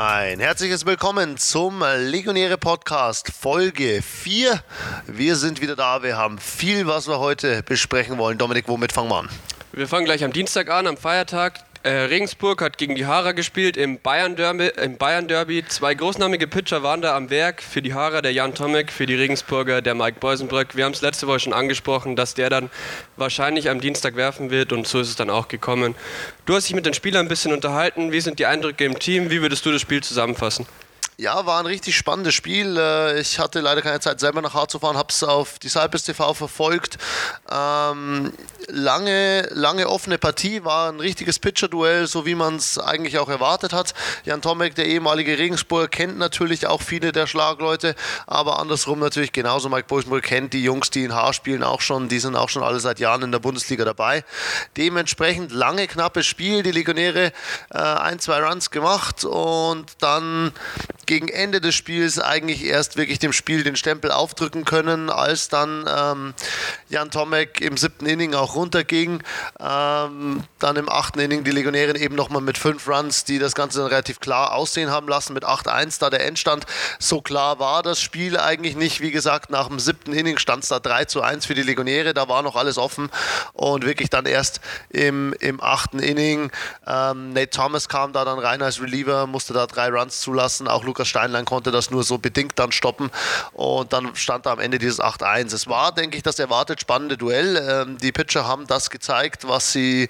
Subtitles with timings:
[0.00, 4.62] Ein herzliches Willkommen zum Legionäre Podcast Folge 4.
[5.08, 6.04] Wir sind wieder da.
[6.04, 8.38] Wir haben viel, was wir heute besprechen wollen.
[8.38, 9.28] Dominik, womit fangen wir an?
[9.72, 11.64] Wir fangen gleich am Dienstag an, am Feiertag.
[11.84, 15.64] Äh, Regensburg hat gegen die Haarer gespielt im Bayern, Derby, im Bayern Derby.
[15.66, 17.62] Zwei großnamige Pitcher waren da am Werk.
[17.62, 20.76] Für die Haarer der Jan Tomek, für die Regensburger der Mike Beusenbrück.
[20.76, 22.70] Wir haben es letzte Woche schon angesprochen, dass der dann
[23.16, 25.94] wahrscheinlich am Dienstag werfen wird und so ist es dann auch gekommen.
[26.46, 28.10] Du hast dich mit den Spielern ein bisschen unterhalten.
[28.10, 29.30] Wie sind die Eindrücke im Team?
[29.30, 30.66] Wie würdest du das Spiel zusammenfassen?
[31.20, 32.76] Ja, war ein richtig spannendes Spiel.
[32.76, 35.68] Äh, ich hatte leider keine Zeit, selber nach Hause zu fahren, habe es auf die
[35.68, 36.96] Salpes TV verfolgt.
[37.50, 38.32] Ähm,
[38.68, 43.72] lange, lange offene Partie, war ein richtiges Pitcher-Duell, so wie man es eigentlich auch erwartet
[43.72, 43.94] hat.
[44.24, 47.94] Jan Tomek, der ehemalige Regensburger, kennt natürlich auch viele der Schlagleute,
[48.26, 49.68] aber andersrum natürlich genauso.
[49.68, 52.08] Mike Bosenburg kennt die Jungs, die in Haar spielen, auch schon.
[52.08, 54.24] Die sind auch schon alle seit Jahren in der Bundesliga dabei.
[54.76, 56.62] Dementsprechend lange, knappes Spiel.
[56.62, 57.32] Die Legionäre
[57.70, 60.52] äh, ein, zwei Runs gemacht und dann
[61.06, 65.86] gegen Ende des Spiels eigentlich erst wirklich dem Spiel den Stempel aufdrücken können, als dann
[65.88, 66.34] ähm,
[66.90, 69.22] Jan Tomek im siebten Inning auch runterging.
[69.58, 73.78] Ähm, dann im achten Inning die Legionären eben nochmal mit fünf Runs, die das Ganze
[73.78, 76.66] dann relativ klar aussehen haben lassen, mit 8-1 da der Endstand.
[76.98, 79.00] So klar war das Spiel eigentlich nicht.
[79.00, 82.12] Wie gesagt, nach dem siebten Inning stand es da 3 zu 1 für die Legionäre.
[82.12, 83.08] Da war noch alles offen
[83.54, 86.52] und wirklich dann erst im, im achten Inning.
[86.86, 90.68] Ähm, Nate Thomas kam da dann rein als Reliever, musste da drei Runs zulassen.
[90.68, 93.12] Auch Lukas Lukas Steinlein konnte das nur so bedingt dann stoppen
[93.52, 95.54] und dann stand da am Ende dieses 8-1.
[95.54, 97.56] Es war, denke ich, das erwartet spannende Duell.
[97.56, 100.08] Ähm, die Pitcher haben das gezeigt, was sie,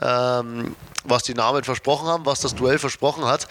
[0.00, 3.48] ähm, was die Namen versprochen haben, was das Duell versprochen hat.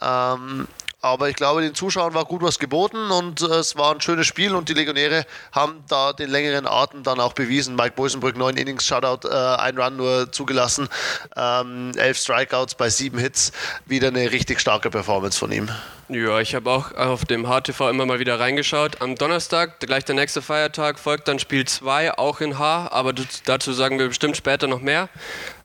[0.00, 0.66] Ähm,
[1.00, 4.26] aber ich glaube, den Zuschauern war gut was geboten und äh, es war ein schönes
[4.26, 7.74] Spiel und die Legionäre haben da den längeren Arten dann auch bewiesen.
[7.74, 10.88] Mike Boisenbrück, neun Innings, Shutout, äh, ein Run nur zugelassen,
[11.36, 13.52] ähm, elf Strikeouts bei sieben Hits.
[13.86, 15.68] Wieder eine richtig starke Performance von ihm.
[16.08, 19.00] Ja, ich habe auch auf dem HTV immer mal wieder reingeschaut.
[19.00, 23.14] Am Donnerstag, gleich der nächste Feiertag, folgt dann Spiel 2, auch in H, aber
[23.44, 25.08] dazu sagen wir bestimmt später noch mehr.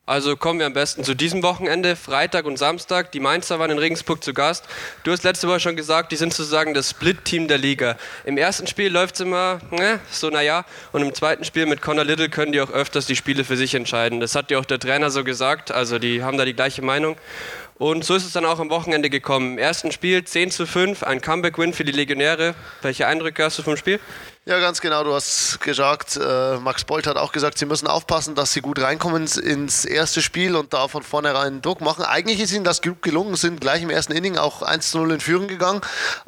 [0.08, 3.12] Also kommen wir am besten zu diesem Wochenende, Freitag und Samstag.
[3.12, 4.64] Die Mainzer waren in Regensburg zu Gast.
[5.04, 7.98] Du hast letzte Woche schon gesagt, die sind sozusagen das Split-Team der Liga.
[8.24, 12.06] Im ersten Spiel läuft es immer ne, so naja und im zweiten Spiel mit Connor
[12.06, 14.20] Little können die auch öfters die Spiele für sich entscheiden.
[14.20, 17.18] Das hat ja auch der Trainer so gesagt, also die haben da die gleiche Meinung.
[17.78, 19.54] Und so ist es dann auch am Wochenende gekommen.
[19.54, 22.56] Im ersten Spiel 10 zu 5, ein Comeback-Win für die Legionäre.
[22.82, 24.00] Welche Eindrücke hast du vom Spiel?
[24.48, 25.04] Ja, ganz genau.
[25.04, 28.80] Du hast gesagt, äh, Max Bolt hat auch gesagt, sie müssen aufpassen, dass sie gut
[28.80, 32.06] reinkommen ins erste Spiel und da von vornherein Druck machen.
[32.06, 35.14] Eigentlich ist ihnen das gut gelungen, sind gleich im ersten Inning auch 1 zu 0
[35.14, 35.82] in Führung gegangen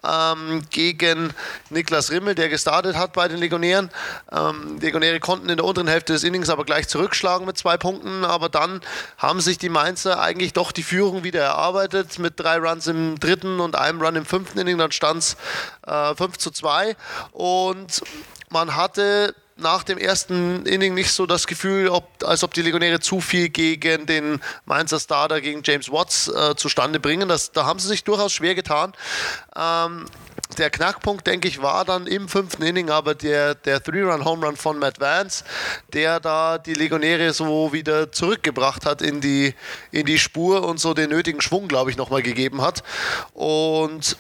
[0.04, 1.32] ähm, gegen
[1.70, 3.92] Niklas Rimmel, der gestartet hat bei den Legionären.
[4.32, 8.26] Ähm, Legionäre konnten in der unteren Hälfte des Innings aber gleich zurückschlagen mit zwei Punkten,
[8.26, 8.82] aber dann
[9.20, 13.60] haben sich die Mainzer eigentlich doch die Führung wieder erarbeitet mit drei Runs im dritten
[13.60, 14.78] und einem Run im fünften Inning.
[14.78, 15.38] Dann stand es
[15.86, 16.96] äh, 5 zu 2
[17.32, 18.02] und
[18.50, 23.00] man hatte nach dem ersten Inning nicht so das Gefühl, ob, als ob die Legionäre
[23.00, 27.28] zu viel gegen den Mainzer Starter, gegen James Watts äh, zustande bringen.
[27.28, 28.94] Das, da haben sie sich durchaus schwer getan.
[29.56, 30.06] Ähm,
[30.58, 35.00] der Knackpunkt, denke ich, war dann im fünften Inning aber der, der Three-Run-Home-Run von Matt
[35.00, 35.44] Vance,
[35.94, 39.54] der da die Legionäre so wieder zurückgebracht hat in die,
[39.92, 42.84] in die Spur und so den nötigen Schwung, glaube ich, nochmal gegeben hat.
[43.34, 44.18] Und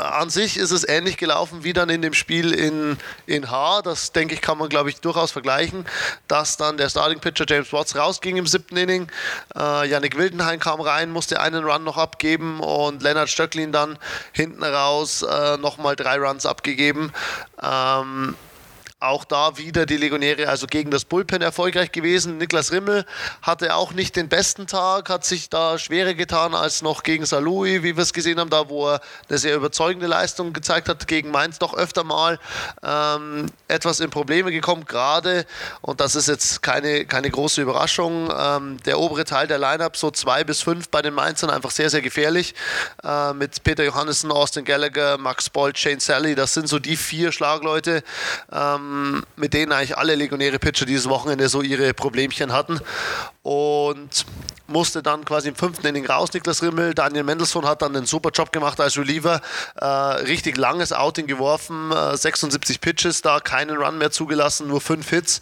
[0.00, 2.96] an sich ist es ähnlich gelaufen wie dann in dem Spiel in,
[3.26, 3.82] in H.
[3.82, 5.86] Das denke ich, kann man, glaube ich, durchaus vergleichen,
[6.28, 9.08] dass dann der Starting Pitcher James Watts rausging im siebten Inning.
[9.54, 13.98] Äh, Yannick Wildenhain kam rein, musste einen Run noch abgeben und Lennart Stöcklin dann
[14.32, 17.12] hinten raus äh, nochmal drei Runs abgegeben.
[17.62, 18.34] Ähm,
[19.00, 22.36] auch da wieder die Legionäre, also gegen das Bullpen erfolgreich gewesen.
[22.36, 23.06] Niklas Rimmel
[23.40, 27.82] hatte auch nicht den besten Tag, hat sich da schwerer getan als noch gegen Salui,
[27.82, 29.00] wie wir es gesehen haben, da wo er
[29.30, 32.38] eine sehr überzeugende Leistung gezeigt hat, gegen Mainz doch öfter mal
[32.82, 35.46] ähm, etwas in Probleme gekommen, gerade,
[35.80, 40.10] und das ist jetzt keine, keine große Überraschung, ähm, der obere Teil der Lineup, so
[40.10, 42.54] zwei bis fünf bei den Mainzern, einfach sehr, sehr gefährlich,
[43.02, 47.32] äh, mit Peter Johannessen, Austin Gallagher, Max Bolt, Shane Sally, das sind so die vier
[47.32, 48.02] Schlagleute,
[48.52, 48.89] ähm,
[49.36, 52.80] mit denen eigentlich alle Legionäre Pitcher dieses Wochenende so ihre Problemchen hatten.
[53.42, 54.26] Und
[54.70, 56.94] musste dann quasi im fünften Inning raus, Niklas Rimmel.
[56.94, 59.40] Daniel Mendelssohn hat dann einen super Job gemacht als Reliever.
[59.74, 65.10] Äh, richtig langes Outing geworfen, äh, 76 Pitches da, keinen Run mehr zugelassen, nur fünf
[65.10, 65.40] Hits.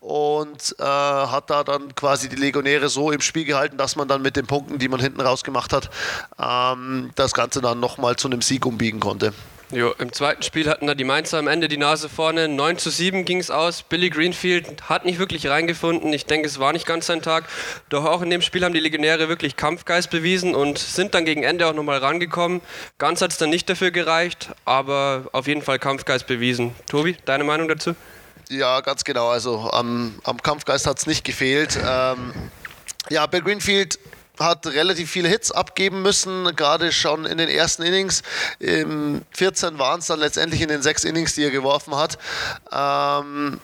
[0.00, 4.22] Und äh, hat da dann quasi die Legionäre so im Spiel gehalten, dass man dann
[4.22, 5.90] mit den Punkten, die man hinten raus gemacht hat,
[6.38, 9.32] ähm, das Ganze dann nochmal zu einem Sieg umbiegen konnte.
[9.70, 12.48] Jo, Im zweiten Spiel hatten da die Mainzer am Ende die Nase vorne.
[12.48, 13.82] 9 zu 7 ging es aus.
[13.82, 16.10] Billy Greenfield hat nicht wirklich reingefunden.
[16.14, 17.44] Ich denke, es war nicht ganz sein Tag.
[17.90, 21.42] Doch auch in dem Spiel haben die Legionäre wirklich Kampfgeist bewiesen und sind dann gegen
[21.42, 22.62] Ende auch nochmal rangekommen.
[22.96, 26.74] Ganz hat es dann nicht dafür gereicht, aber auf jeden Fall Kampfgeist bewiesen.
[26.88, 27.94] Tobi, deine Meinung dazu?
[28.48, 29.28] Ja, ganz genau.
[29.28, 31.78] Also am, am Kampfgeist hat es nicht gefehlt.
[31.86, 32.32] Ähm,
[33.10, 33.98] ja, Bill Greenfield
[34.38, 38.22] hat relativ viele Hits abgeben müssen, gerade schon in den ersten Innings.
[38.58, 42.18] Im 14 waren es dann letztendlich in den sechs Innings, die er geworfen hat.
[42.72, 43.60] Ähm,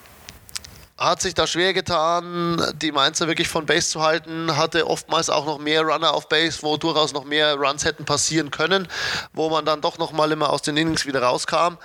[0.96, 5.44] hat sich da schwer getan, die Mainzer wirklich von Base zu halten, hatte oftmals auch
[5.44, 8.86] noch mehr Runner auf Base, wo durchaus noch mehr Runs hätten passieren können,
[9.32, 11.78] wo man dann doch noch mal immer aus den Innings wieder rauskam.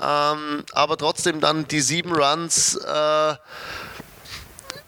[0.00, 3.34] Ähm, aber trotzdem dann die sieben Runs äh,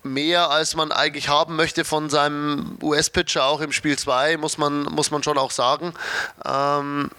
[0.03, 4.83] mehr, als man eigentlich haben möchte von seinem US-Pitcher, auch im Spiel 2, muss man,
[4.85, 5.95] muss man schon auch sagen.
[6.45, 7.11] Ähm,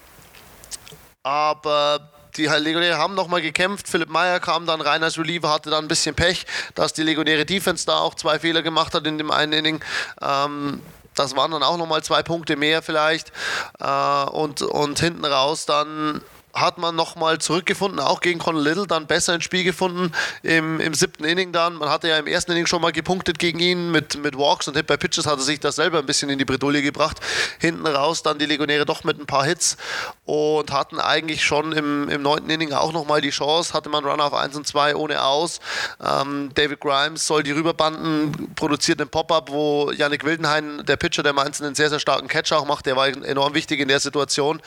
[1.22, 3.88] aber die Legionäre haben nochmal gekämpft.
[3.88, 7.44] Philipp Meyer kam dann rein als Reliever, hatte dann ein bisschen Pech, dass die Legionäre
[7.44, 9.84] Defense da auch zwei Fehler gemacht hat in dem einen Inning.
[10.20, 10.80] Ähm,
[11.14, 13.32] das waren dann auch nochmal zwei Punkte mehr vielleicht.
[13.78, 16.22] Äh, und, und hinten raus dann
[16.54, 20.12] hat man nochmal zurückgefunden, auch gegen Conor Little, dann besser ins Spiel gefunden
[20.42, 21.74] im, im siebten Inning dann.
[21.74, 24.76] Man hatte ja im ersten Inning schon mal gepunktet gegen ihn mit, mit Walks und
[24.76, 27.18] Hit by Pitches hat er sich das selber ein bisschen in die Bredouille gebracht.
[27.58, 29.76] Hinten raus dann die Legionäre doch mit ein paar Hits
[30.24, 33.72] und hatten eigentlich schon im, im neunten Inning auch nochmal die Chance.
[33.72, 35.60] Hatte man Run auf 1 und 2 ohne aus.
[36.04, 41.32] Ähm, David Grimes soll die rüberbanden, produziert einen Pop-Up, wo Yannick Wildenhain, der Pitcher der
[41.32, 42.86] Mainz, einen sehr, sehr starken Catch auch macht.
[42.86, 44.60] Der war enorm wichtig in der Situation.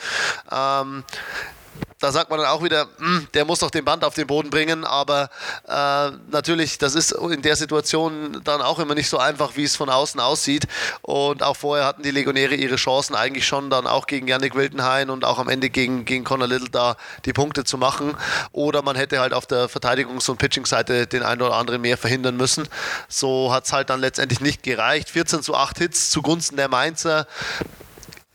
[0.50, 1.04] Ähm,
[1.98, 4.50] da sagt man dann auch wieder, hm, der muss doch den Band auf den Boden
[4.50, 5.30] bringen, aber
[5.66, 9.76] äh, natürlich, das ist in der Situation dann auch immer nicht so einfach, wie es
[9.76, 10.66] von außen aussieht.
[11.00, 15.08] Und auch vorher hatten die Legionäre ihre Chancen eigentlich schon dann auch gegen Yannick Wildenhain
[15.08, 18.14] und auch am Ende gegen, gegen Conor Little da die Punkte zu machen.
[18.52, 22.36] Oder man hätte halt auf der Verteidigungs- und Pitching-Seite den einen oder anderen mehr verhindern
[22.36, 22.68] müssen.
[23.08, 25.08] So hat es halt dann letztendlich nicht gereicht.
[25.08, 27.26] 14 zu 8 Hits zugunsten der Mainzer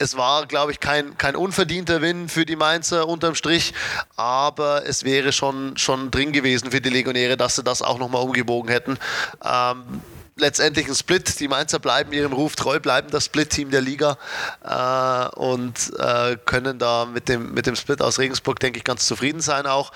[0.01, 3.73] es war, glaube ich, kein, kein unverdienter Win für die Mainzer unterm Strich,
[4.15, 8.23] aber es wäre schon, schon drin gewesen für die Legionäre, dass sie das auch nochmal
[8.23, 8.97] umgebogen hätten.
[9.45, 10.01] Ähm,
[10.37, 11.39] letztendlich ein Split.
[11.39, 14.17] Die Mainzer bleiben ihrem Ruf treu, bleiben das Split-Team der Liga
[14.63, 19.05] äh, und äh, können da mit dem, mit dem Split aus Regensburg, denke ich, ganz
[19.05, 19.91] zufrieden sein auch.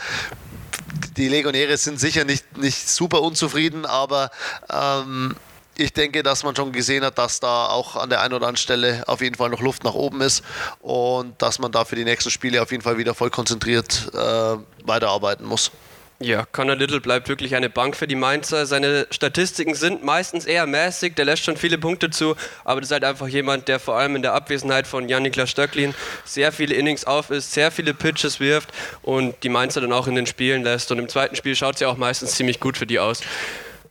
[1.18, 4.30] Die Legionäre sind sicher nicht, nicht super unzufrieden, aber
[4.70, 5.36] ähm,
[5.78, 8.58] ich denke, dass man schon gesehen hat, dass da auch an der einen oder anderen
[8.58, 10.44] Stelle auf jeden Fall noch Luft nach oben ist
[10.80, 14.56] und dass man da für die nächsten Spiele auf jeden Fall wieder voll konzentriert äh,
[14.86, 15.72] weiterarbeiten muss.
[16.20, 18.66] Ja, Conor Little bleibt wirklich eine Bank für die Mainzer.
[18.66, 22.94] Seine Statistiken sind meistens eher mäßig, der lässt schon viele Punkte zu, aber das ist
[22.94, 25.94] halt einfach jemand, der vor allem in der Abwesenheit von Janiklas Stöcklin
[26.24, 28.70] sehr viele Innings auf ist, sehr viele Pitches wirft
[29.02, 30.90] und die Mainzer dann auch in den Spielen lässt.
[30.90, 33.20] Und im zweiten Spiel schaut es ja auch meistens ziemlich gut für die aus.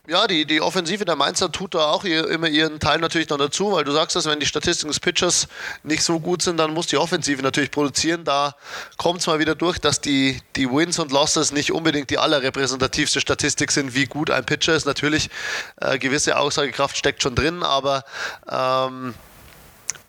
[0.07, 3.39] Ja, die, die Offensive der Mainzer tut da auch ihr, immer ihren Teil natürlich noch
[3.39, 5.49] dazu, weil du sagst, dass wenn die Statistiken des Pitchers
[5.83, 8.23] nicht so gut sind, dann muss die Offensive natürlich produzieren.
[8.23, 8.55] Da
[8.99, 13.19] kommt es mal wieder durch, dass die, die Wins und Losses nicht unbedingt die allerrepräsentativste
[13.19, 14.85] Statistik sind, wie gut ein Pitcher ist.
[14.85, 15.31] Natürlich,
[15.81, 18.05] äh, gewisse Aussagekraft steckt schon drin, aber
[18.51, 19.15] ähm,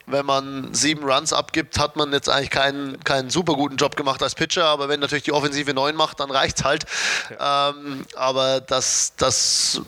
[0.07, 4.22] wenn man sieben Runs abgibt, hat man jetzt eigentlich keinen, keinen super guten Job gemacht
[4.22, 6.86] als Pitcher, aber wenn natürlich die Offensive neun macht, dann reicht es halt.
[7.31, 7.69] Ja.
[7.69, 9.81] Ähm, aber das, das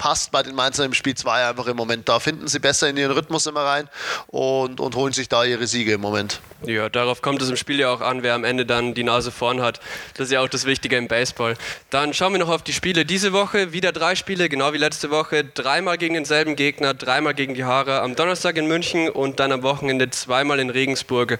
[0.00, 2.08] passt bei den Mainzern im Spiel 2 einfach im Moment.
[2.08, 3.86] Da finden sie besser in ihren Rhythmus immer rein
[4.28, 6.40] und, und holen sich da ihre Siege im Moment.
[6.64, 9.30] Ja, darauf kommt es im Spiel ja auch an, wer am Ende dann die Nase
[9.30, 9.78] vorn hat.
[10.14, 11.54] Das ist ja auch das Wichtige im Baseball.
[11.90, 13.74] Dann schauen wir noch auf die Spiele diese Woche.
[13.74, 15.44] Wieder drei Spiele, genau wie letzte Woche.
[15.44, 18.00] Dreimal gegen denselben Gegner, dreimal gegen die Haare.
[18.00, 21.38] Am Donnerstag in München und dann am Wochenende zweimal in Regensburg.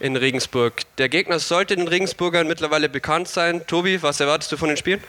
[0.00, 0.82] In Regensburg.
[0.96, 3.66] Der Gegner sollte den Regensburgern mittlerweile bekannt sein.
[3.66, 5.02] Tobi, was erwartest du von den Spielen?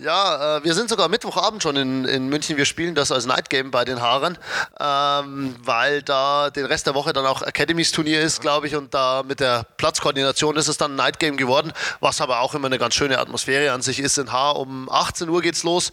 [0.00, 2.56] Ja, äh, wir sind sogar Mittwochabend schon in, in München.
[2.56, 4.38] Wir spielen das als Night Game bei den Haaren,
[4.78, 8.94] ähm, weil da den Rest der Woche dann auch Academies Turnier ist, glaube ich, und
[8.94, 12.66] da mit der Platzkoordination ist es dann ein Night Game geworden, was aber auch immer
[12.66, 14.18] eine ganz schöne Atmosphäre an sich ist.
[14.18, 15.90] In Haar um 18 Uhr geht's los,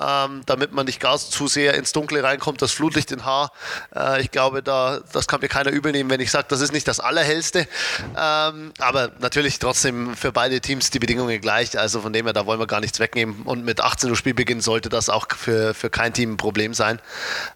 [0.00, 2.62] ähm, damit man nicht gar zu sehr ins Dunkle reinkommt.
[2.62, 3.52] Das Flutlicht in Haar,
[3.94, 6.88] äh, ich glaube, da das kann mir keiner übel wenn ich sage, das ist nicht
[6.88, 7.68] das allerhellste,
[8.16, 11.78] ähm, aber natürlich trotzdem für beide Teams die Bedingungen gleich.
[11.78, 14.60] Also von dem her, da wollen wir gar nichts wegnehmen und mit 18 Uhr Spielbeginn
[14.60, 17.00] sollte das auch für, für kein Team ein Problem sein.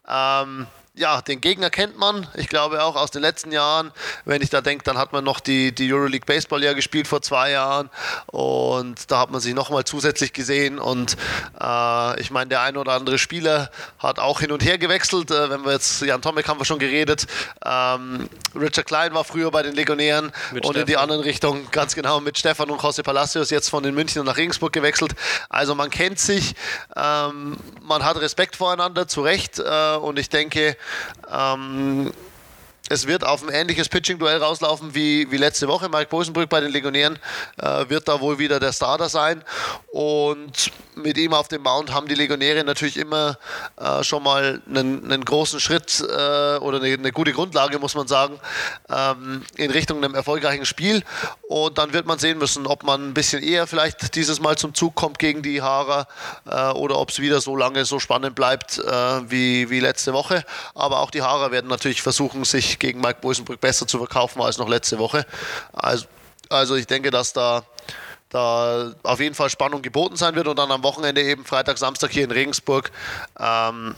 [0.09, 0.67] Ähm,
[0.97, 2.27] ja, den Gegner kennt man.
[2.35, 3.93] Ich glaube auch aus den letzten Jahren,
[4.25, 7.21] wenn ich da denke, dann hat man noch die, die Euroleague Baseball ja gespielt vor
[7.21, 7.91] zwei Jahren
[8.27, 11.17] und da hat man sich nochmal zusätzlich gesehen und
[11.61, 15.31] äh, ich meine, der ein oder andere Spieler hat auch hin und her gewechselt.
[15.31, 17.27] Äh, wenn wir jetzt, Jan Tomek haben wir schon geredet,
[17.65, 20.81] ähm, Richard Klein war früher bei den Legionären mit und Stefan.
[20.81, 24.25] in die andere Richtung, ganz genau, mit Stefan und José Palacios jetzt von den München
[24.25, 25.13] nach Regensburg gewechselt.
[25.51, 26.55] Also man kennt sich,
[26.97, 30.77] ähm, man hat Respekt voreinander, zu Recht äh, und ich denke,
[31.33, 32.13] ähm,
[32.89, 35.89] es wird auf ein ähnliches Pitching-Duell rauslaufen wie, wie letzte Woche.
[35.89, 37.19] Mike Bosenbrück bei den Legionären
[37.59, 39.43] äh, wird da wohl wieder der Starter sein.
[39.89, 43.39] Und mit ihm auf dem Mount haben die Legionäre natürlich immer
[43.77, 48.07] äh, schon mal einen, einen großen Schritt äh, oder eine, eine, gute Grundlage, muss man
[48.07, 48.39] sagen,
[48.89, 51.03] ähm, in Richtung einem erfolgreichen Spiel.
[51.49, 54.75] Und dann wird man sehen müssen, ob man ein bisschen eher vielleicht dieses Mal zum
[54.75, 56.07] Zug kommt gegen die Haarer
[56.49, 60.45] äh, oder ob es wieder so lange so spannend bleibt äh, wie, wie letzte Woche.
[60.75, 64.59] Aber auch die Haarer werden natürlich versuchen, sich gegen Mike Bosenbrück besser zu verkaufen als
[64.59, 65.27] noch letzte Woche.
[65.73, 66.07] Also,
[66.49, 67.65] also ich denke, dass da
[68.29, 72.11] da auf jeden Fall Spannung geboten sein wird und dann am Wochenende eben Freitag, Samstag
[72.11, 72.91] hier in Regensburg.
[73.39, 73.95] Ähm,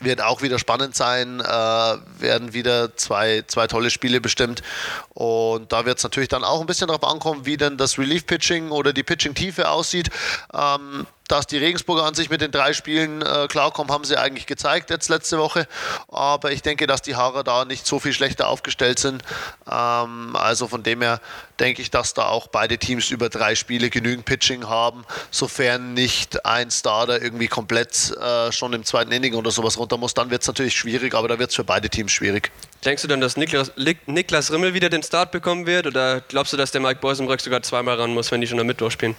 [0.00, 4.62] wird auch wieder spannend sein, äh, werden wieder zwei, zwei tolle Spiele bestimmt.
[5.10, 8.70] Und da wird es natürlich dann auch ein bisschen darauf ankommen, wie denn das Relief-Pitching
[8.70, 10.10] oder die Pitching-Tiefe aussieht.
[10.52, 14.46] Ähm, dass die Regensburger an sich mit den drei Spielen äh, klarkommen, haben sie eigentlich
[14.46, 15.66] gezeigt jetzt letzte Woche.
[16.08, 19.22] Aber ich denke, dass die Haarer da nicht so viel schlechter aufgestellt sind.
[19.70, 21.20] Ähm, also von dem her
[21.60, 26.44] denke ich, dass da auch beide Teams über drei Spiele genügend Pitching haben, sofern nicht
[26.44, 30.14] ein Starter irgendwie komplett äh, schon im zweiten Inning oder sowas runter muss.
[30.14, 32.50] Dann wird es natürlich schwierig, aber da wird es für beide Teams schwierig.
[32.84, 33.72] Denkst du dann, dass Niklas,
[34.06, 35.86] Niklas Rimmel wieder den Start bekommen wird?
[35.86, 38.66] Oder glaubst du, dass der Mike Boisenbrück sogar zweimal ran muss, wenn die schon am
[38.66, 39.14] Mittwoch spielen?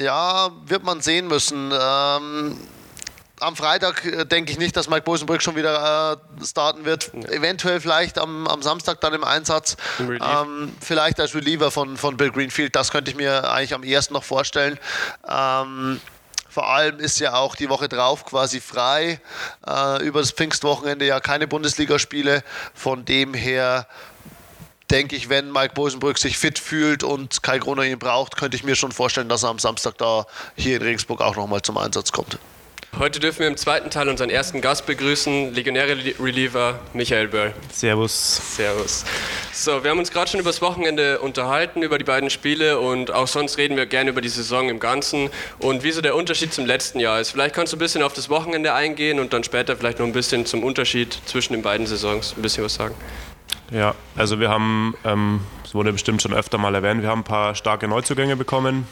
[0.00, 1.70] Ja, wird man sehen müssen.
[1.78, 2.56] Ähm,
[3.38, 7.10] am Freitag äh, denke ich nicht, dass Mike Bosenbrück schon wieder äh, starten wird.
[7.12, 7.28] Ja.
[7.28, 9.76] Eventuell vielleicht am, am, Samstag dann im Einsatz.
[9.98, 12.74] Ähm, vielleicht als Reliever von, von Bill Greenfield.
[12.76, 14.78] Das könnte ich mir eigentlich am ersten noch vorstellen.
[15.28, 16.00] Ähm,
[16.48, 19.20] vor allem ist ja auch die Woche drauf quasi frei.
[19.66, 22.42] Äh, über das Pfingstwochenende ja keine Bundesligaspiele.
[22.72, 23.86] Von dem her
[24.90, 28.64] denke ich, wenn Mike Bosenbrück sich fit fühlt und Kai Gruner ihn braucht, könnte ich
[28.64, 32.12] mir schon vorstellen, dass er am Samstag da hier in Regensburg auch nochmal zum Einsatz
[32.12, 32.38] kommt.
[32.98, 37.54] Heute dürfen wir im zweiten Teil unseren ersten Gast begrüßen, legendäre Reliever Michael Böll.
[37.72, 38.56] Servus.
[38.56, 39.04] Servus.
[39.52, 43.12] So, wir haben uns gerade schon über das Wochenende unterhalten, über die beiden Spiele und
[43.12, 45.30] auch sonst reden wir gerne über die Saison im Ganzen
[45.60, 47.30] und wie so der Unterschied zum letzten Jahr ist.
[47.30, 50.12] Vielleicht kannst du ein bisschen auf das Wochenende eingehen und dann später vielleicht noch ein
[50.12, 52.96] bisschen zum Unterschied zwischen den beiden Saisons ein bisschen was sagen.
[53.70, 57.24] Ja, also wir haben, ähm, es wurde bestimmt schon öfter mal erwähnt, wir haben ein
[57.24, 58.86] paar starke Neuzugänge bekommen,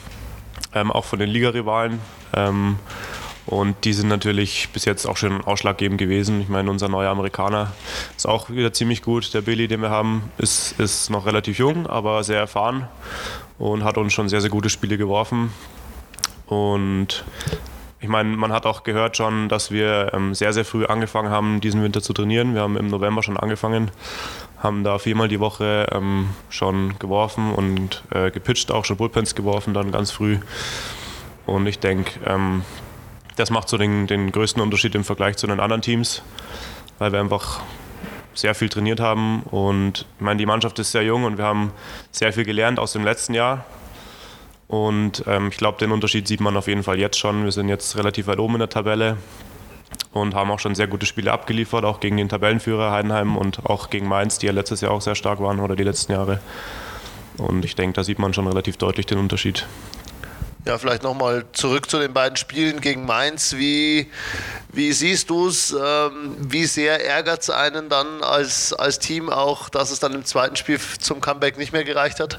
[0.73, 1.99] ähm, auch von den Ligarivalen.
[2.32, 2.78] Ähm,
[3.44, 6.40] und die sind natürlich bis jetzt auch schon ausschlaggebend gewesen.
[6.42, 7.73] Ich meine, unser neuer Amerikaner
[8.16, 9.32] ist auch wieder ziemlich gut.
[9.35, 12.87] Der Billy, den wir haben, ist, ist noch relativ jung, aber sehr erfahren
[13.58, 15.50] und hat uns schon sehr, sehr gute Spiele geworfen.
[16.47, 17.25] Und
[18.00, 21.60] ich meine, man hat auch gehört schon, dass wir ähm, sehr, sehr früh angefangen haben,
[21.60, 22.54] diesen Winter zu trainieren.
[22.54, 23.90] Wir haben im November schon angefangen
[24.62, 29.72] haben da viermal die Woche ähm, schon geworfen und äh, gepitcht, auch schon Bullpens geworfen,
[29.72, 30.38] dann ganz früh.
[31.46, 32.62] Und ich denke, ähm,
[33.36, 36.22] das macht so den, den größten Unterschied im Vergleich zu den anderen Teams,
[36.98, 37.60] weil wir einfach
[38.34, 39.42] sehr viel trainiert haben.
[39.44, 41.72] Und ich meine, die Mannschaft ist sehr jung und wir haben
[42.10, 43.64] sehr viel gelernt aus dem letzten Jahr.
[44.68, 47.44] Und ähm, ich glaube, den Unterschied sieht man auf jeden Fall jetzt schon.
[47.44, 49.16] Wir sind jetzt relativ weit oben in der Tabelle
[50.12, 53.88] und haben auch schon sehr gute Spiele abgeliefert, auch gegen den Tabellenführer Heidenheim und auch
[53.88, 56.40] gegen Mainz, die ja letztes Jahr auch sehr stark waren oder die letzten Jahre.
[57.38, 59.66] Und ich denke, da sieht man schon relativ deutlich den Unterschied.
[60.66, 63.54] Ja, vielleicht nochmal zurück zu den beiden Spielen gegen Mainz.
[63.56, 64.08] Wie,
[64.70, 65.72] wie siehst du es?
[65.72, 70.26] Ähm, wie sehr ärgert es einen dann als, als Team auch, dass es dann im
[70.26, 72.38] zweiten Spiel zum Comeback nicht mehr gereicht hat?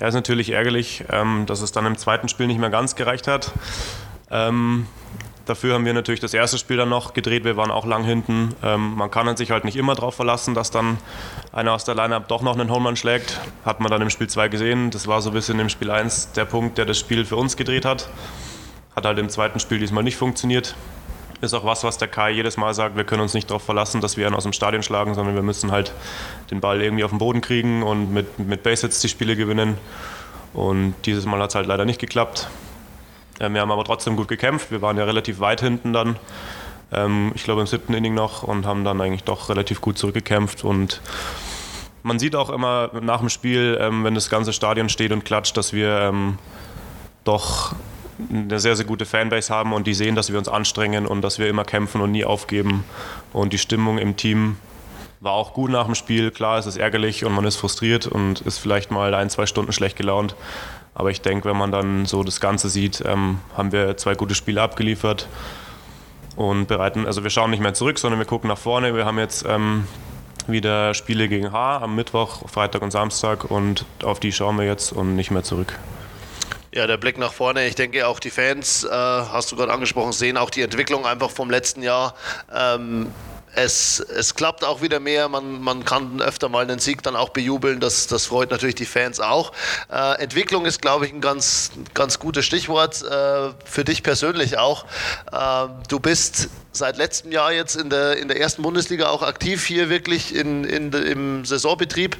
[0.00, 3.28] Ja, ist natürlich ärgerlich, ähm, dass es dann im zweiten Spiel nicht mehr ganz gereicht
[3.28, 3.52] hat.
[4.30, 4.86] Ähm,
[5.50, 7.42] Dafür haben wir natürlich das erste Spiel dann noch gedreht.
[7.42, 8.54] Wir waren auch lang hinten.
[8.62, 10.98] Ähm, man kann sich halt nicht immer darauf verlassen, dass dann
[11.50, 13.40] einer aus der Line-Up doch noch einen Homeman schlägt.
[13.64, 14.90] Hat man dann im Spiel 2 gesehen.
[14.92, 17.56] Das war so ein bisschen im Spiel 1 der Punkt, der das Spiel für uns
[17.56, 18.08] gedreht hat.
[18.94, 20.76] Hat halt im zweiten Spiel diesmal nicht funktioniert.
[21.40, 22.96] Ist auch was, was der Kai jedes Mal sagt.
[22.96, 25.42] Wir können uns nicht darauf verlassen, dass wir ihn aus dem Stadion schlagen, sondern wir
[25.42, 25.92] müssen halt
[26.50, 29.78] den Ball irgendwie auf den Boden kriegen und mit, mit Base-Hits die Spiele gewinnen.
[30.52, 32.48] Und dieses Mal hat es halt leider nicht geklappt.
[33.40, 34.70] Ähm, wir haben aber trotzdem gut gekämpft.
[34.70, 36.16] Wir waren ja relativ weit hinten dann.
[36.92, 40.64] Ähm, ich glaube im siebten Inning noch und haben dann eigentlich doch relativ gut zurückgekämpft
[40.64, 41.00] und
[42.02, 45.56] man sieht auch immer nach dem Spiel, ähm, wenn das ganze Stadion steht und klatscht,
[45.56, 46.14] dass wir
[47.24, 47.74] doch
[48.28, 51.38] eine sehr, sehr gute Fanbase haben und die sehen, dass wir uns anstrengen und dass
[51.38, 52.84] wir immer kämpfen und nie aufgeben.
[53.32, 54.56] Und die Stimmung im Team
[55.20, 56.30] war auch gut nach dem Spiel.
[56.30, 59.72] Klar, es ist ärgerlich und man ist frustriert und ist vielleicht mal ein, zwei Stunden
[59.72, 60.34] schlecht gelaunt.
[60.94, 64.34] Aber ich denke, wenn man dann so das Ganze sieht, ähm, haben wir zwei gute
[64.34, 65.28] Spiele abgeliefert
[66.36, 68.94] und bereiten, also wir schauen nicht mehr zurück, sondern wir gucken nach vorne.
[68.94, 69.86] Wir haben jetzt ähm,
[70.46, 74.92] wieder Spiele gegen H am Mittwoch, Freitag und Samstag und auf die schauen wir jetzt
[74.92, 75.78] und nicht mehr zurück.
[76.72, 77.66] Ja, der Blick nach vorne.
[77.66, 81.30] Ich denke, auch die Fans, äh, hast du gerade angesprochen, sehen auch die Entwicklung einfach
[81.30, 82.14] vom letzten Jahr.
[82.54, 83.10] Ähm,
[83.56, 85.28] es, es klappt auch wieder mehr.
[85.28, 87.80] Man, man kann öfter mal einen Sieg dann auch bejubeln.
[87.80, 89.50] Das, das freut natürlich die Fans auch.
[89.90, 94.84] Äh, Entwicklung ist, glaube ich, ein ganz, ganz gutes Stichwort äh, für dich persönlich auch.
[95.32, 99.64] Äh, du bist seit letztem Jahr jetzt in der, in der ersten Bundesliga auch aktiv
[99.64, 102.16] hier wirklich in, in im Saisonbetrieb.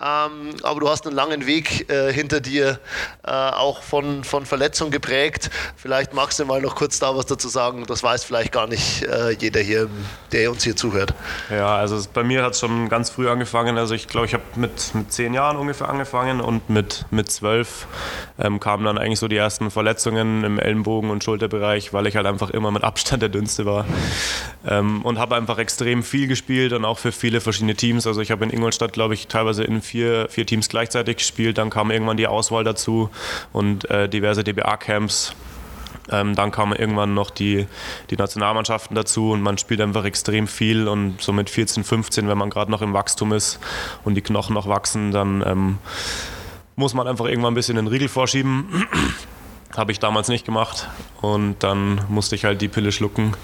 [0.00, 2.78] Ähm, aber du hast einen langen Weg äh, hinter dir,
[3.26, 5.50] äh, auch von, von Verletzung geprägt.
[5.76, 7.84] Vielleicht magst du mal noch kurz da was dazu sagen.
[7.86, 9.88] Das weiß vielleicht gar nicht äh, jeder hier,
[10.32, 11.14] der uns hier zuhört.
[11.50, 13.78] Ja, also bei mir hat es schon ganz früh angefangen.
[13.78, 17.86] Also ich glaube, ich habe mit, mit zehn Jahren ungefähr angefangen und mit, mit zwölf
[18.38, 22.26] ähm, kamen dann eigentlich so die ersten Verletzungen im Ellenbogen- und Schulterbereich, weil ich halt
[22.26, 23.87] einfach immer mit Abstand der Dünnste war.
[24.66, 28.06] Ähm, und habe einfach extrem viel gespielt und auch für viele verschiedene Teams.
[28.06, 31.58] Also ich habe in Ingolstadt, glaube ich, teilweise in vier, vier Teams gleichzeitig gespielt.
[31.58, 33.10] Dann kam irgendwann die Auswahl dazu
[33.52, 35.34] und äh, diverse DBA-Camps.
[36.10, 37.66] Ähm, dann kamen irgendwann noch die,
[38.10, 42.38] die Nationalmannschaften dazu und man spielt einfach extrem viel und so mit 14, 15, wenn
[42.38, 43.58] man gerade noch im Wachstum ist
[44.04, 45.78] und die Knochen noch wachsen, dann ähm,
[46.76, 48.86] muss man einfach irgendwann ein bisschen den Riegel vorschieben.
[49.76, 50.88] Habe ich damals nicht gemacht
[51.20, 53.34] und dann musste ich halt die Pille schlucken.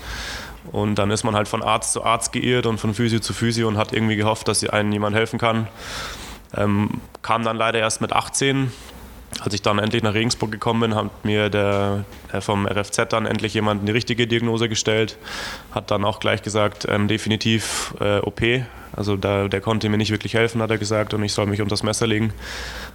[0.72, 3.68] Und dann ist man halt von Arzt zu Arzt geirrt und von Physio zu Physio
[3.68, 5.68] und hat irgendwie gehofft, dass einem jemand helfen kann.
[6.56, 8.72] Ähm, kam dann leider erst mit 18.
[9.40, 13.26] Als ich dann endlich nach Regensburg gekommen bin, hat mir der, der vom RFZ dann
[13.26, 15.18] endlich jemand die richtige Diagnose gestellt.
[15.72, 18.40] Hat dann auch gleich gesagt, ähm, definitiv äh, OP.
[18.92, 21.60] Also da, der konnte mir nicht wirklich helfen, hat er gesagt, und ich soll mich
[21.60, 22.32] unter das Messer legen.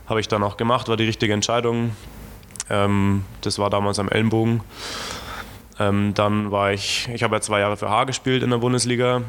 [0.08, 1.92] Habe ich dann auch gemacht, war die richtige Entscheidung.
[2.70, 4.62] Ähm, das war damals am Ellenbogen.
[5.80, 9.22] Ähm, dann war ich, ich habe ja zwei Jahre für H gespielt in der Bundesliga.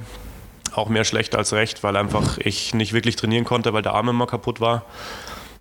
[0.72, 4.08] Auch mehr schlecht als recht, weil einfach ich nicht wirklich trainieren konnte, weil der Arm
[4.08, 4.84] immer kaputt war.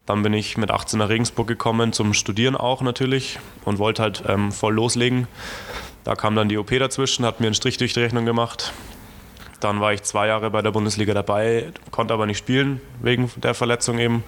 [0.05, 4.23] Dann bin ich mit 18 nach Regensburg gekommen, zum Studieren auch natürlich und wollte halt
[4.27, 5.27] ähm, voll loslegen.
[6.03, 8.73] Da kam dann die OP dazwischen, hat mir einen Strich durch die Rechnung gemacht.
[9.59, 13.53] Dann war ich zwei Jahre bei der Bundesliga dabei, konnte aber nicht spielen wegen der
[13.53, 14.23] Verletzung eben.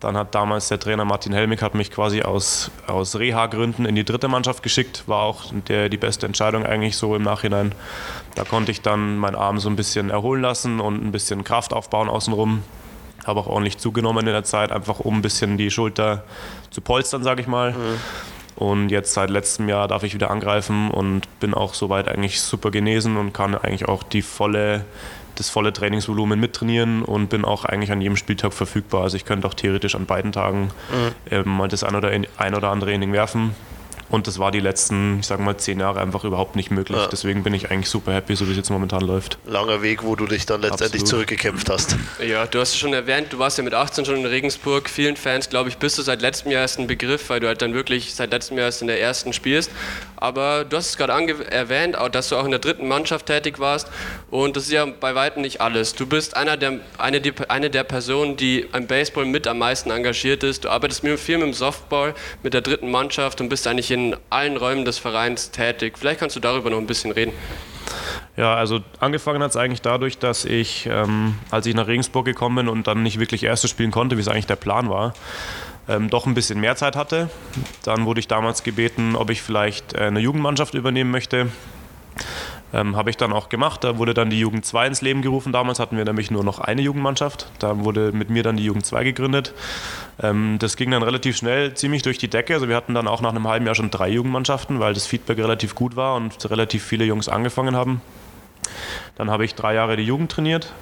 [0.00, 4.04] Dann hat damals der Trainer Martin Helmig hat mich quasi aus, aus Reha-Gründen in die
[4.04, 5.04] dritte Mannschaft geschickt.
[5.06, 7.72] War auch der, die beste Entscheidung eigentlich so im Nachhinein.
[8.34, 11.72] Da konnte ich dann meinen Arm so ein bisschen erholen lassen und ein bisschen Kraft
[11.72, 12.62] aufbauen außenrum.
[13.26, 16.24] Habe auch ordentlich zugenommen in der Zeit, einfach um ein bisschen die Schulter
[16.70, 17.72] zu polstern, sage ich mal.
[17.72, 17.98] Mhm.
[18.56, 22.70] Und jetzt seit letztem Jahr darf ich wieder angreifen und bin auch soweit eigentlich super
[22.70, 24.84] genesen und kann eigentlich auch die volle
[25.38, 29.02] das volle Trainingsvolumen mittrainieren und bin auch eigentlich an jedem Spieltag verfügbar.
[29.02, 31.14] Also ich könnte auch theoretisch an beiden Tagen mhm.
[31.30, 33.54] ähm, mal das ein oder, ein oder andere Inning werfen.
[34.08, 36.98] Und das war die letzten, ich sage mal, zehn Jahre einfach überhaupt nicht möglich.
[36.98, 37.08] Ja.
[37.08, 39.38] Deswegen bin ich eigentlich super happy, so wie es jetzt momentan läuft.
[39.46, 41.08] Langer Weg, wo du dich dann letztendlich Absolut.
[41.08, 41.96] zurückgekämpft hast.
[42.24, 44.88] Ja, du hast es schon erwähnt, du warst ja mit 18 schon in Regensburg.
[44.88, 47.62] Vielen Fans, glaube ich, bist du seit letztem Jahr erst ein Begriff, weil du halt
[47.62, 49.70] dann wirklich seit letztem Jahr erst in der ersten spielst.
[50.16, 51.12] Aber du hast es gerade
[51.50, 53.88] erwähnt, dass du auch in der dritten Mannschaft tätig warst.
[54.30, 55.94] Und das ist ja bei weitem nicht alles.
[55.94, 59.90] Du bist einer der, eine, die, eine der Personen, die am Baseball mit am meisten
[59.90, 60.64] engagiert ist.
[60.64, 64.58] Du arbeitest viel mit dem Softball, mit der dritten Mannschaft und bist eigentlich in allen
[64.58, 65.96] Räumen des Vereins tätig.
[65.96, 67.32] Vielleicht kannst du darüber noch ein bisschen reden.
[68.36, 72.56] Ja, also angefangen hat es eigentlich dadurch, dass ich, ähm, als ich nach Regensburg gekommen
[72.56, 75.14] bin und dann nicht wirklich Erste spielen konnte, wie es eigentlich der Plan war,
[75.88, 77.30] ähm, doch ein bisschen mehr Zeit hatte.
[77.84, 81.48] Dann wurde ich damals gebeten, ob ich vielleicht äh, eine Jugendmannschaft übernehmen möchte.
[82.76, 83.84] Ähm, Habe ich dann auch gemacht.
[83.84, 85.50] Da wurde dann die Jugend 2 ins Leben gerufen.
[85.50, 87.50] Damals hatten wir nämlich nur noch eine Jugendmannschaft.
[87.58, 89.54] Da wurde mit mir dann die Jugend 2 gegründet.
[90.22, 92.52] Ähm, das ging dann relativ schnell ziemlich durch die Decke.
[92.52, 95.38] Also wir hatten dann auch nach einem halben Jahr schon drei Jugendmannschaften, weil das Feedback
[95.38, 98.02] relativ gut war und relativ viele Jungs angefangen haben.
[99.16, 100.74] Dann habe ich drei Jahre die Jugend trainiert.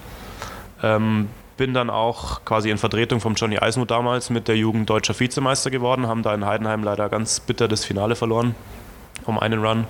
[0.83, 5.19] Ähm, bin dann auch quasi in Vertretung von Johnny Eismuth damals mit der Jugend deutscher
[5.19, 8.57] Vizemeister geworden, haben da in Heidenheim leider ganz bitter das Finale verloren,
[9.27, 9.85] um einen Run.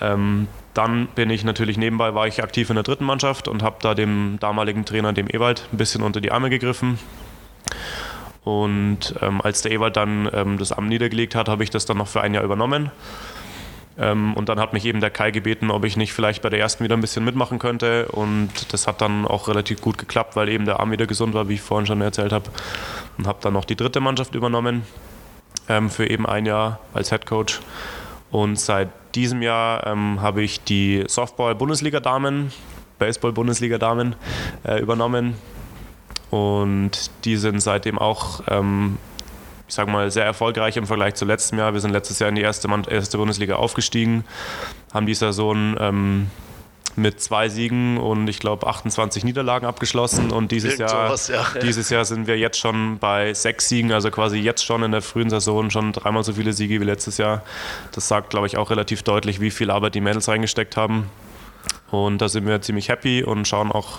[0.00, 3.76] Ähm, dann bin ich natürlich nebenbei, war ich aktiv in der dritten Mannschaft und habe
[3.80, 6.98] da dem damaligen Trainer, dem Ewald, ein bisschen unter die Arme gegriffen.
[8.44, 11.98] Und ähm, als der Ewald dann ähm, das Amt niedergelegt hat, habe ich das dann
[11.98, 12.90] noch für ein Jahr übernommen.
[13.98, 16.58] Ähm, und dann hat mich eben der Kai gebeten, ob ich nicht vielleicht bei der
[16.58, 18.06] ersten wieder ein bisschen mitmachen könnte.
[18.08, 21.48] Und das hat dann auch relativ gut geklappt, weil eben der Arm wieder gesund war,
[21.48, 22.48] wie ich vorhin schon erzählt habe.
[23.18, 24.84] Und habe dann noch die dritte Mannschaft übernommen.
[25.68, 27.60] ähm, für eben ein Jahr als Head Coach.
[28.30, 32.52] Und seit diesem Jahr ähm, habe ich die Softball-Bundesliga-Damen,
[32.98, 34.16] Baseball-Bundesliga-Damen
[34.64, 35.34] äh, übernommen.
[36.30, 38.98] Und die sind seitdem auch, ähm,
[39.68, 41.72] ich sage mal, sehr erfolgreich im Vergleich zu letztem Jahr.
[41.72, 44.24] Wir sind letztes Jahr in die erste, erste Bundesliga aufgestiegen,
[44.92, 46.30] haben die Saison ähm,
[47.00, 50.30] mit zwei Siegen und ich glaube 28 Niederlagen abgeschlossen.
[50.30, 51.46] Und dieses Jahr, sowas, ja.
[51.60, 55.02] dieses Jahr sind wir jetzt schon bei sechs Siegen, also quasi jetzt schon in der
[55.02, 57.42] frühen Saison schon dreimal so viele Siege wie letztes Jahr.
[57.92, 61.10] Das sagt, glaube ich, auch relativ deutlich, wie viel Arbeit die Mädels reingesteckt haben.
[61.90, 63.98] Und da sind wir ziemlich happy und schauen auch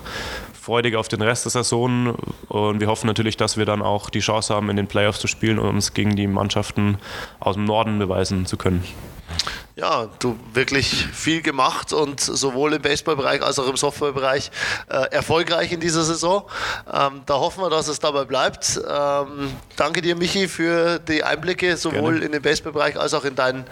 [0.59, 2.15] freudig auf den Rest der Saison.
[2.47, 5.27] Und wir hoffen natürlich, dass wir dann auch die Chance haben, in den Playoffs zu
[5.27, 6.97] spielen und uns gegen die Mannschaften
[7.39, 8.83] aus dem Norden beweisen zu können
[9.75, 14.51] ja, du wirklich viel gemacht und sowohl im Baseballbereich als auch im Softwarebereich
[14.89, 16.43] äh, erfolgreich in dieser Saison.
[16.91, 18.79] Ähm, da hoffen wir, dass es dabei bleibt.
[18.87, 22.25] Ähm, danke dir, Michi, für die Einblicke sowohl Gerne.
[22.25, 23.65] in den Baseballbereich als auch in, dein,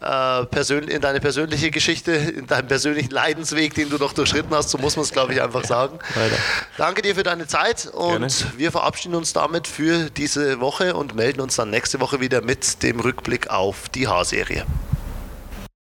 [0.00, 4.70] äh, Persön in deine persönliche Geschichte, in deinen persönlichen Leidensweg, den du noch durchschritten hast.
[4.70, 5.98] So muss man es, glaube ich, einfach sagen.
[6.14, 6.36] Weiter.
[6.76, 8.28] Danke dir für deine Zeit und Gerne.
[8.58, 12.82] wir verabschieden uns damit für diese Woche und melden uns dann nächste Woche wieder mit
[12.82, 14.66] dem Rückblick auf die H-Serie.